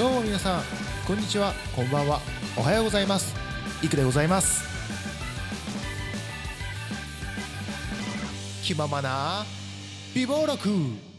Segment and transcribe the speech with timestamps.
[0.00, 0.62] どうも皆さん
[1.06, 1.52] こんにちは。
[1.76, 2.20] こんばんは。
[2.56, 3.34] おはようございます。
[3.82, 4.64] いくでございます。
[8.64, 9.44] 気ままな
[10.14, 11.09] 美貌録。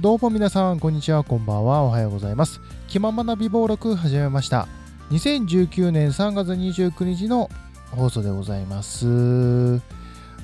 [0.00, 2.62] どうも皆さんこんにちはこんばんはおはようございます。
[2.88, 4.66] 気ままな美貌録始めました。
[5.10, 7.50] 2019年3月29日の
[7.90, 9.78] 放送でございます。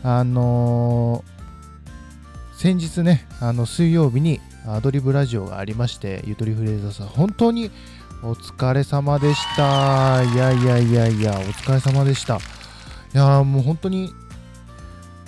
[0.03, 7.71] あのー先日ねあの水曜日にアドリブラジオがありましてゆとりフレーザーさん本当に
[8.23, 10.23] お疲れ様でした。
[10.23, 12.37] いやいやいやいやお疲れ様でした。
[12.37, 12.39] い
[13.15, 14.13] やーもう本当に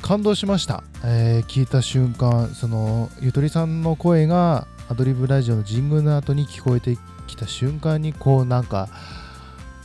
[0.08, 8.88] 感動しました、えー聞いた瞬間そのゆとりさんの声がアドリブラジオのジングルの後に聞こえてきた瞬間にこうなんか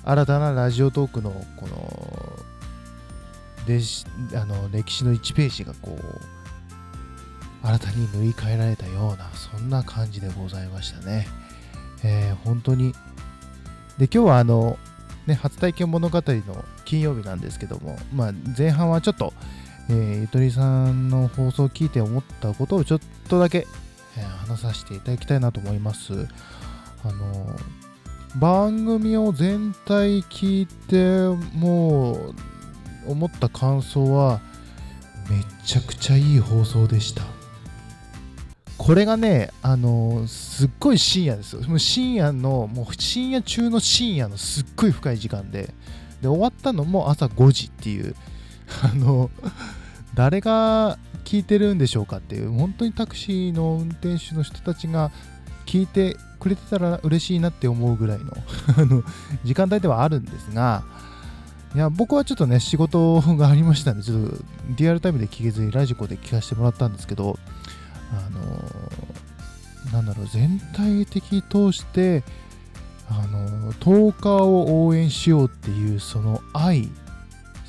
[0.05, 2.39] 新たなラジオトークのこの
[3.67, 3.81] で
[4.39, 11.27] あの歴史の1ページがこう新たに縫い替えられたようなそんな感じでございましたね、
[12.01, 12.93] えー本当に。
[13.97, 14.77] で今日はあの
[15.27, 19.33] ね初体験物語の金曜日なんですけどもまあ前半はちょっと
[19.89, 23.67] えーゆとりさんの放送を聞いて思ったことをちょっとだけ、
[24.17, 26.27] えー話させていただきたいなと思います。
[27.03, 27.55] あの
[28.37, 32.35] 番組を全体聞いてもう
[33.07, 34.41] 思った感想は
[35.29, 37.23] めちゃくちゃいい放送でした。
[38.77, 41.61] これがね、あのすっごい深夜ですよ。
[41.61, 45.73] もう深夜の、もう深夜中の深夜のすっごい深い時間で、
[46.21, 48.15] で終わったのも朝5時っていう、
[48.83, 49.29] あの
[50.13, 55.11] 誰が聞いてるんでしょうかっていう本当にタクシーの運転手の人たちが
[55.65, 58.33] 聞いてくれてたら嬉しいなって思うぐらいの
[58.77, 59.03] あの
[59.43, 60.83] 時間帯ではあるんですが
[61.73, 64.37] いや僕はちょっとね仕事がありましたんでちょっと
[64.77, 67.39] リアルタイムで聞けずにラジコで聞かせてもらったんですけど
[68.11, 72.23] あのなんだろう全体的通して
[73.09, 76.89] あの10日を応援しようっていうその愛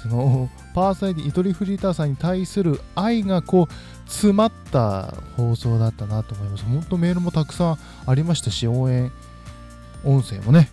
[0.04, 6.64] そのパーサイドイトリフリーターさんに対する愛がこう詰まった放送だったなと思います。
[6.64, 9.10] 本当メールもたくさんありましたし、応援
[10.04, 10.70] 音声もね、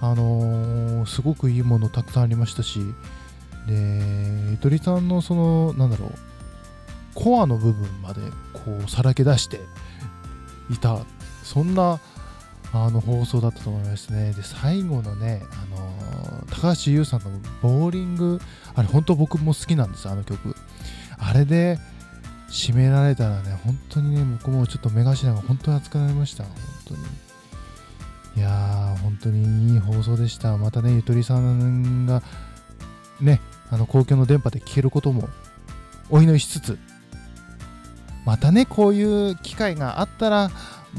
[0.00, 2.80] あのーすごくいいものたくさんありましたし、
[3.68, 4.02] で、
[4.50, 6.12] ゆとりさんのその、なんだろう、
[7.14, 8.20] コアの部分まで
[8.52, 9.60] こうさらけ出して
[10.70, 10.98] いた、
[11.44, 12.00] そんな
[12.72, 14.32] あの放送だったと思いますね。
[14.32, 15.91] で、最後のね、あの
[16.62, 17.30] 高橋優さんの
[17.60, 18.40] ボーリング、
[18.76, 20.54] あれ本当僕も好きなんです、あの曲。
[21.18, 21.76] あれで
[22.48, 26.44] 締められたらね、本当にね、僕もちょっと目頭が本当に熱くなりました。
[26.44, 26.54] 本
[26.86, 27.00] 当に。
[28.36, 30.56] いやー、本当にいい放送でした。
[30.56, 32.22] またね、ゆとりさんが、
[33.20, 33.40] ね、
[33.72, 35.28] あの公共の電波で聞けることも
[36.10, 36.78] お祈りしつつ、
[38.24, 39.02] またね、こうい
[39.32, 40.50] う機会があったら、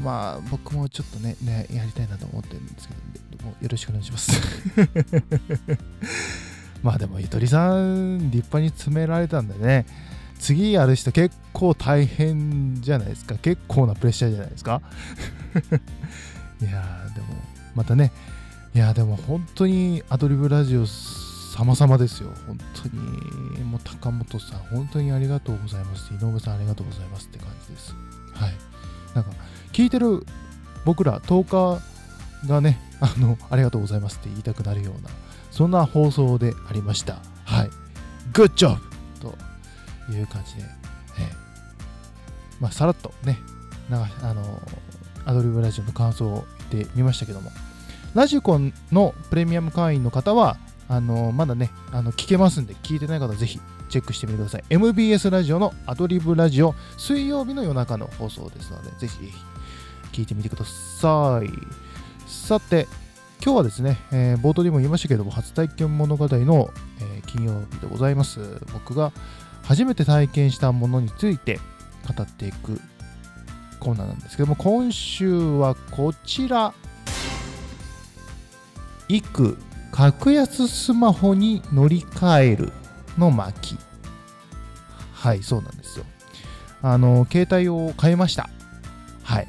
[0.02, 3.00] まあ、僕もちょっとね、ねやりたいなと思ってるんですけど、
[3.64, 4.30] よろしくお願いします。
[6.82, 9.86] まあでも、ゆとりさん、立派に詰められたんでね、
[10.38, 13.36] 次やる人結構大変じゃないですか。
[13.36, 14.82] 結構なプレッシャーじゃないですか。
[16.60, 17.26] いやー、でも、
[17.74, 18.12] またね、
[18.74, 22.28] いや、でも本当にアドリブラジオ様々ですよ。
[22.46, 26.12] 本当に、もう高本さん、本当にありがとうございます。
[26.12, 27.94] 井上さん、ありがとうございますって感じです。
[28.34, 28.54] はい。
[29.14, 29.30] なんか、
[29.72, 30.26] 聞いてる
[30.84, 31.93] 僕ら10日
[32.46, 35.10] がね、あの、ありがとうございますって言いたくなるような、
[35.50, 37.18] そんな放送でありました。
[37.44, 37.70] はい。
[38.32, 38.78] Good job!
[39.20, 39.34] と
[40.12, 41.30] いう感じで、え
[42.60, 43.38] まあ、さらっとね、
[43.88, 44.60] なんかあの、
[45.24, 47.50] アドリブラジオの感想を言ってみましたけども、
[48.14, 50.56] ラジコンのプレミアム会員の方は、
[50.86, 54.64] あのまだね、あの聞けますんで、聞いてない方はぜひチェックしてみてください。
[54.70, 61.50] MBS ラジオのアドリブラジオ、水曜日の夜中の放送ですので、ぜひぜひ聞いてみてください。
[62.34, 62.86] さて、
[63.42, 66.70] 今日はですね、えー冒頭でも言いましたけども、初体験物語の、
[67.00, 68.60] えー金曜日でございます。
[68.72, 69.12] 僕が
[69.62, 71.58] 初めて体験したものについて
[72.14, 72.80] 語っていく
[73.80, 76.74] コーナーなんですけども、今週はこちら。
[79.08, 79.58] いく
[79.92, 82.72] 格安スマホに乗り換える
[83.18, 83.78] の巻。
[85.12, 86.04] はい、そうなんですよ。
[86.82, 88.48] あの、携帯を変えました。
[89.22, 89.48] はい。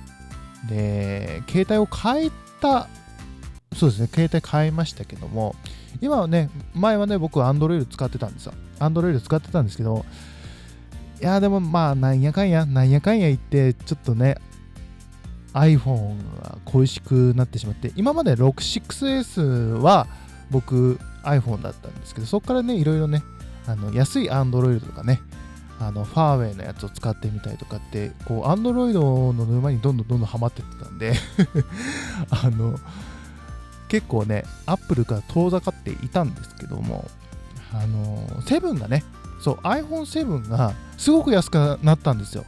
[0.70, 2.32] で、携帯を変え
[2.66, 2.90] た、
[3.76, 5.56] そうですね、携帯変えましたけども、
[6.02, 8.54] 今はね、前はね、僕は Android 使ってたんですよ。
[8.80, 10.06] Android 使ってたんですけど、
[11.22, 14.38] いや、でもまあ、なんやかんや、なんやかんや言って、ちょっとね、
[15.56, 20.08] iPhone が恋しくなってしまって今まで 6.6S は
[20.52, 23.24] 僕 iPhone だったんですけどそこからねいろいろね
[23.66, 25.22] あの安い Android とかね
[25.86, 31.14] あのファーウェイのやつを使ってみたりとかってこう Android の沼にどんどんどんどんハマってってたんで
[32.32, 32.80] あの
[33.88, 37.08] 結構ね Apple から遠ざかっていたんですけども
[37.72, 39.04] あの7がね
[39.40, 42.46] そう iPhone7 がすごく安くなったんですよ。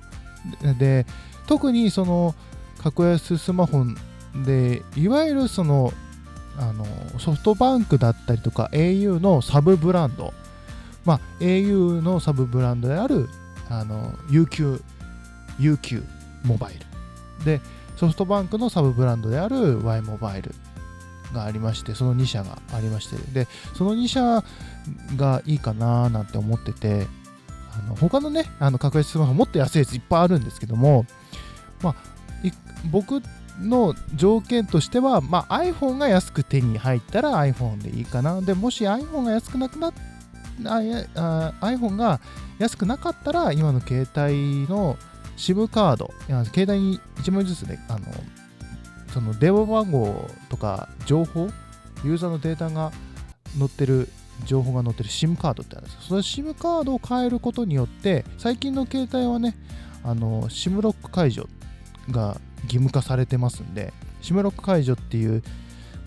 [0.80, 1.06] で
[1.46, 2.34] 特にその
[2.82, 3.86] 格安スマホ
[4.46, 5.94] でいわゆるその
[6.58, 6.86] あの
[7.20, 10.34] ソフトバンクだったりとか au のサブブランド
[11.08, 13.30] まあ au のサブブランドである
[13.70, 14.82] あの UQ
[15.58, 16.04] UQ
[16.44, 16.76] モバイ
[17.40, 17.62] ルで
[17.96, 20.52] ソフトバンクのサブブランドである Y モバイル
[21.34, 24.44] がありましてその2社がありましてでその2社
[25.16, 27.08] がいいかななんて思ってて
[27.74, 31.06] あの他のねあの格安スマホもっと安いやついっぱいあるんですけども
[31.82, 31.96] まあ
[32.92, 33.22] 僕
[33.62, 38.40] の条件としては、まあ、iPhone が安く手に入ったら iPhone でいいかな。
[38.40, 40.17] でもし iPhone が安くなくなっああ
[40.60, 42.20] iPhone が
[42.60, 44.98] 安くなかったら今の携帯の
[45.38, 46.12] SIM カード、
[46.54, 48.06] 携帯に1枚ずつね、あの
[49.14, 51.50] その電話番号とか情報、
[52.04, 52.92] ユーザーのデータが
[53.58, 54.10] 載ってる
[54.46, 56.02] 情報が載ってる SIM カードってあるんですよ。
[56.02, 59.56] その SIM カードを変えることによって、最近の携帯はね、
[60.04, 61.48] あの SIM ロック解除
[62.12, 65.44] が義務化されてますんで、SIM ロック解除っていう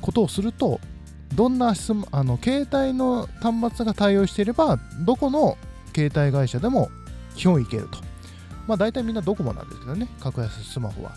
[0.00, 0.81] ことをすると、
[1.35, 1.75] どんな
[2.12, 5.56] あの携帯の端末が対応していれば、どこの
[5.94, 6.91] 携帯会社でも
[7.37, 7.99] 基本いけると。
[8.67, 11.12] まあ大体みんなドコモなんですけどね、格安スマホは。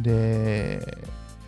[0.00, 1.06] で、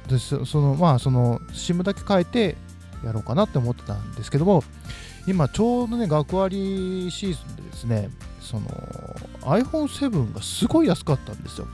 [0.08, 2.56] でそのまあその SIM だけ変えて
[3.04, 4.62] やろうかなって思ってたんですけども、
[5.26, 8.10] 今ちょうどね、学割シーズンでですね、
[8.40, 8.66] その
[9.40, 11.66] iPhone7 がすごい安かったんですよ。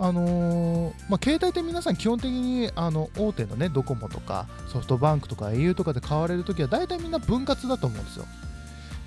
[0.00, 8.24] あのー、まあ、携帯って皆さん基本的にあの大手のねドコモとかソフトバンクとか au とかで買われるときは大体みんな分割だと思うんですよ。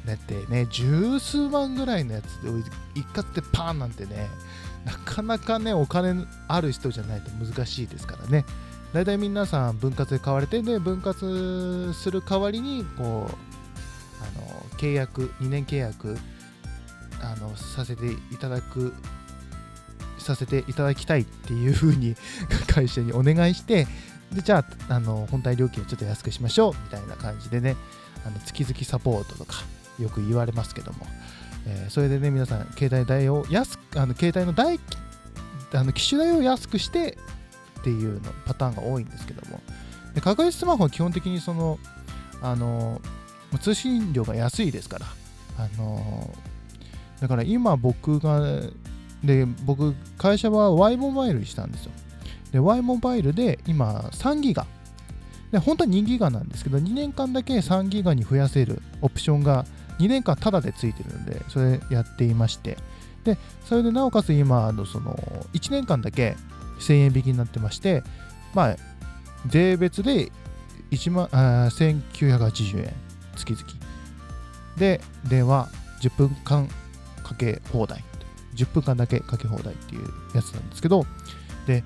[0.06, 2.50] だってね、十数万ぐらいのやつで
[2.94, 4.30] 一括でパーンなんてね、
[4.86, 8.46] なかなかね、お金ある人じゃないと難しいですからね。
[8.92, 13.36] 大体皆さん分割で買われて、で、分割する代わりに、こう、
[14.22, 16.18] あの契約、2年契約
[17.22, 18.94] あのさせていただく
[20.24, 22.16] させていただきたいっていうふうに
[22.68, 23.88] 会社にお願いして
[24.32, 27.76] でじゃああの本体料金をちょっと安くしましょうみたいな感じでね
[28.26, 29.56] あの月々サポートとか
[30.00, 31.06] よく言われますけども、
[31.68, 34.80] えー、それでね皆さん携帯代を安くあの携帯の代
[35.74, 37.18] あの機種代を安くして
[37.80, 39.62] っていうのパターンが多いんですけども。
[40.14, 41.80] で格安スマホは基本的にその
[42.42, 43.02] あの
[43.60, 45.08] 通信料が安いですから。
[45.58, 46.34] あの
[47.20, 48.42] だから今僕が
[49.24, 51.92] で、僕、会社は Y モバイルにしたんですよ。
[52.52, 54.66] で、Y モバイルで今3ギガ。
[55.52, 59.66] で、本当は2ギガなんですけど、2年間だけ3ギガに増やせるオプションが
[60.00, 62.78] 2年間タダでついてるので、それやっていまして、
[63.24, 65.16] で、それでなおかつ今、のその
[65.54, 66.36] 1年間だけ
[66.80, 68.04] 1000円引きになってまして、
[68.54, 68.76] まあ、
[69.48, 70.32] 税別で
[70.92, 72.94] 1万あ1980円
[73.36, 73.64] 月々。
[74.78, 75.70] で、電話
[76.02, 76.68] 10分間
[77.24, 78.04] かけ放題。
[78.54, 81.06] 10分間だけかけ放題っていうやつなんですけど、
[81.68, 81.84] で、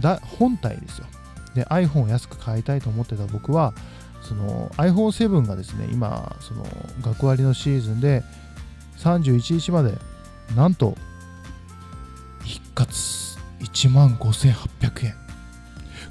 [0.00, 1.06] だ本体ですよ。
[1.54, 3.74] で、iPhone を安く買いたいと思ってた僕は、
[4.22, 6.66] その iPhone7 がですね、今、その
[7.02, 8.24] 学割のシーズンで
[8.98, 9.98] 31日まで、
[10.56, 10.96] なんと、
[12.44, 12.86] 一括
[13.60, 15.14] 1万5800円。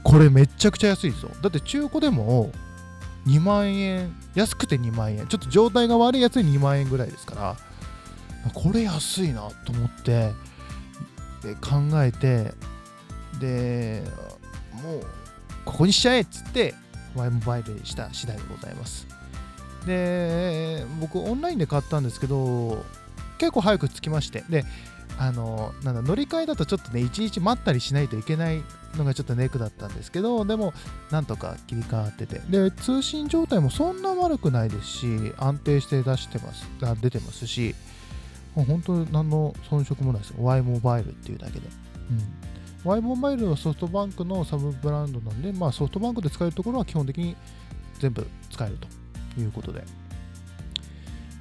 [0.03, 1.31] これめちゃくちゃ安いですよ。
[1.41, 2.51] だって中古でも
[3.25, 7.55] 2万円、安くて2万円、ちょっと状態が悪いやつで2万円ぐらいですから、
[8.63, 10.31] これ安いなと思って
[11.41, 12.53] で考えて
[13.39, 14.03] で
[14.81, 15.05] もう
[15.65, 16.73] ここにしちゃえっつって
[17.15, 19.05] Y モバイルにした次第でございます。
[19.85, 22.83] で僕オンラインで買ったんですけど
[23.37, 24.63] 結構早く着きましてで
[25.19, 28.63] あのなんだ乗り換えだとちょっとね一日待ったりしないといけない
[28.95, 30.73] のがちょっとネックだったんですけどでも
[31.11, 32.41] なんとか切り替わってて。
[32.49, 36.65] で通信状態もそんな悪くないですし安定して出してます
[37.01, 37.75] 出てますし
[38.55, 40.43] もう本当何の遜色もないですよ。
[40.43, 41.67] Y モバイルっていうだけで。
[42.09, 42.89] うん。
[42.89, 47.35] Y モバイルはソフトバンクのサブブランドなんで、まあソフトバンクで使えるところは基本的に
[47.99, 49.83] 全部使えるということで。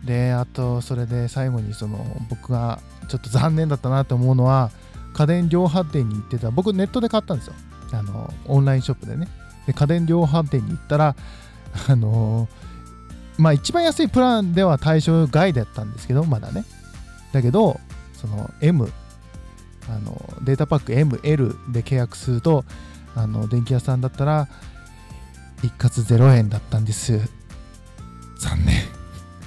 [0.04, 4.70] で、あと、それで最後にその僕がちょっと残念だったなと思うのは、
[5.14, 7.54] 家電量販店に行ってた、僕ネットで買ったんですよ。
[7.92, 9.28] あの、オンラインショップでね。
[9.66, 11.14] で、家電量販店に行ったら、
[11.88, 12.48] あの
[13.38, 16.64] まあ一番安いプランでは対象外だったんですけど、まだね。
[17.32, 17.80] だけど
[18.14, 18.90] その M
[19.88, 22.64] あのデータパック ML で契約すると
[23.14, 24.48] あの電気屋さんだったら
[25.62, 27.20] 一括0円だったんです。
[28.38, 28.82] 残念。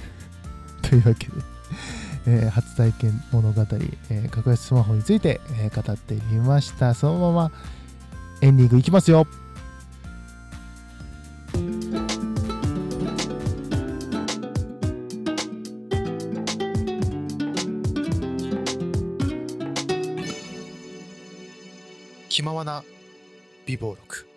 [0.82, 1.32] というわけで、
[2.26, 3.62] えー初体験物語、
[4.08, 6.94] えー格安スマホについて、えー語ってみました。
[6.94, 7.50] そのまま
[8.40, 9.26] エンディングいきますよ。
[22.36, 22.84] 気ままな
[23.64, 24.28] 美貌録。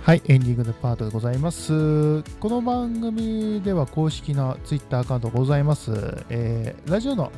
[0.00, 2.22] はいエンディングのパートでございます。
[2.40, 5.92] この番組では公式なツイッターアカウントございます、
[6.30, 7.30] えーラジオの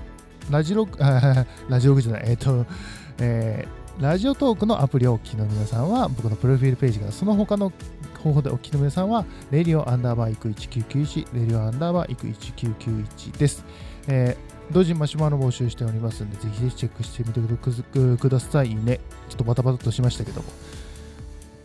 [0.52, 0.96] ラジログ
[1.68, 2.22] ラジログじゃない。
[2.26, 2.64] えっ、と、
[3.18, 7.72] えーラジオトークのアプリをお聞きの皆さんは僕のプロフィールページからその他の
[8.22, 13.64] 方法でお聞きの皆さんはレディオアンダーバーイク1991レディオアンダーバーイク1991です、
[14.06, 19.00] えー同時にマシュマロ募集しておりますので、ぜひぜひチェックしてみてくださいね。
[19.28, 20.48] ちょっとバタバタとしましたけども。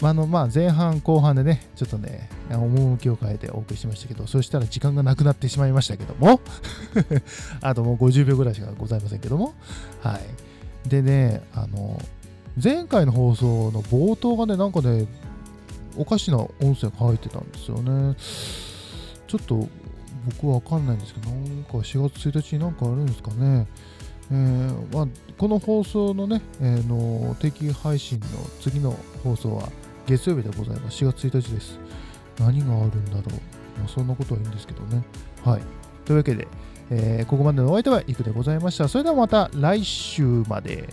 [0.01, 6.39] ああのまあ、前半後半でね、ちょっとね、趣を変えてお送りしましたけど、そしたら時間がなくなってしまいましたけども、
[7.61, 9.53] あともう50秒ぐらいしかございませんけども、
[10.01, 10.19] は
[10.85, 10.89] い。
[10.89, 12.01] でね、あの、
[12.61, 15.05] 前回の放送の冒頭がね、なんかね、
[15.97, 18.15] おかしな音声が入ってたんですよね。
[19.27, 19.67] ちょっと
[20.25, 23.67] 僕はわかんないんですけど、なんか4月1日になんかあるんですかね。
[24.31, 25.07] えーまあ、
[25.37, 28.25] この放送のね、えーの定期配信の
[28.61, 29.69] 次の放送は
[30.05, 31.03] 月曜日でございます。
[31.03, 31.79] 4月1日です。
[32.39, 33.23] 何があるんだろう。
[33.79, 35.03] まあ、そんなことはいいんですけどね。
[35.43, 35.61] はい。
[36.05, 36.47] というわけで、
[36.91, 38.87] えーここまでのお相手はいくでございました。
[38.87, 40.87] それではまた来週まで。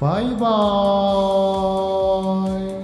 [0.00, 2.77] バイバーイ